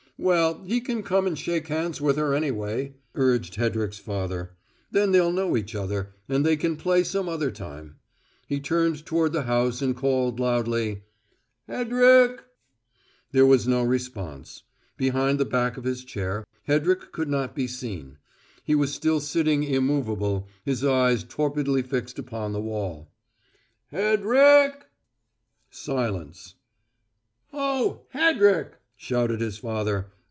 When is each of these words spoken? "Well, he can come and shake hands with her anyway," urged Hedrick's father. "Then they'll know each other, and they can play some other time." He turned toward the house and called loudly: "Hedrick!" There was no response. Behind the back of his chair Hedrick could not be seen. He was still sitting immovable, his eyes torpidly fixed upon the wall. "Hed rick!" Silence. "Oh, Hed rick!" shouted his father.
"Well, 0.23 0.61
he 0.65 0.81
can 0.81 1.01
come 1.01 1.25
and 1.25 1.35
shake 1.35 1.67
hands 1.69 1.99
with 1.99 2.15
her 2.17 2.35
anyway," 2.35 2.93
urged 3.15 3.55
Hedrick's 3.55 3.97
father. 3.97 4.55
"Then 4.91 5.11
they'll 5.13 5.31
know 5.31 5.57
each 5.57 5.73
other, 5.73 6.13
and 6.29 6.45
they 6.45 6.55
can 6.57 6.75
play 6.77 7.03
some 7.03 7.27
other 7.27 7.49
time." 7.49 7.95
He 8.45 8.59
turned 8.59 9.03
toward 9.03 9.33
the 9.33 9.41
house 9.49 9.81
and 9.81 9.97
called 9.97 10.39
loudly: 10.39 11.05
"Hedrick!" 11.67 12.43
There 13.31 13.47
was 13.47 13.67
no 13.67 13.81
response. 13.81 14.61
Behind 14.95 15.39
the 15.39 15.43
back 15.45 15.75
of 15.75 15.85
his 15.85 16.03
chair 16.03 16.45
Hedrick 16.67 17.11
could 17.11 17.27
not 17.27 17.55
be 17.55 17.65
seen. 17.65 18.19
He 18.63 18.75
was 18.75 18.93
still 18.93 19.21
sitting 19.21 19.63
immovable, 19.63 20.47
his 20.63 20.85
eyes 20.85 21.23
torpidly 21.23 21.81
fixed 21.81 22.19
upon 22.19 22.51
the 22.53 22.61
wall. 22.61 23.09
"Hed 23.87 24.23
rick!" 24.23 24.85
Silence. 25.71 26.53
"Oh, 27.51 28.03
Hed 28.09 28.37
rick!" 28.39 28.73
shouted 29.03 29.41
his 29.41 29.57
father. 29.57 30.05